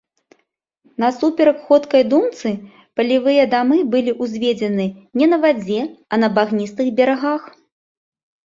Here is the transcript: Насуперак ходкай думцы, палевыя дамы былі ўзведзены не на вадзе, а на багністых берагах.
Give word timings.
Насуперак 1.03 1.59
ходкай 1.67 2.03
думцы, 2.13 2.49
палевыя 2.99 3.43
дамы 3.53 3.77
былі 3.93 4.11
ўзведзены 4.23 4.85
не 5.23 5.27
на 5.35 5.39
вадзе, 5.45 5.79
а 6.11 6.21
на 6.23 6.27
багністых 6.39 6.87
берагах. 7.03 7.43